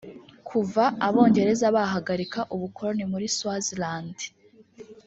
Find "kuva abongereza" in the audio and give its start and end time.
0.49-1.65